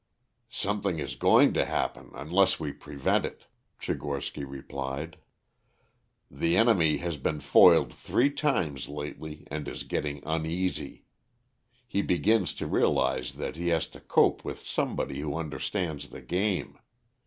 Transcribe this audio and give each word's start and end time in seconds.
"Something 0.49 0.97
is 0.97 1.13
going 1.15 1.53
to 1.53 1.63
happen 1.63 2.09
unless 2.15 2.59
we 2.59 2.71
prevent 2.73 3.23
it," 3.23 3.45
Tchigorsky 3.79 4.43
replied. 4.49 5.17
"The 6.31 6.57
enemy 6.57 6.97
has 6.97 7.17
been 7.17 7.39
foiled 7.39 7.93
three 7.93 8.31
times 8.31 8.89
lately 8.89 9.43
and 9.51 9.67
is 9.67 9.83
getting 9.83 10.23
uneasy. 10.25 11.05
He 11.85 12.01
begins 12.01 12.55
to 12.55 12.65
realize 12.65 13.33
that 13.33 13.57
he 13.57 13.67
has 13.67 13.85
to 13.89 13.99
cope 14.01 14.43
with 14.43 14.65
somebody 14.65 15.19
who 15.19 15.37
understands 15.37 16.09
the 16.09 16.21
game. 16.23 16.79